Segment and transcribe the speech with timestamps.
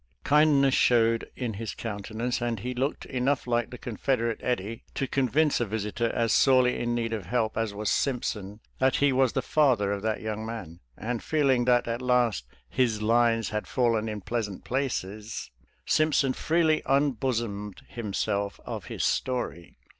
[0.23, 5.65] Kindness showed in his countenance, andhe looked enough like the Confederate Eddy to convince a
[5.67, 9.91] visitor as sorely in need of help as was Simpson that he was the father
[9.91, 12.47] of that young man, and feeling' that at last"
[12.81, 15.51] his lines had fallen in pleasant places,"
[15.85, 19.77] Simpson freely unbosomed himself of his story.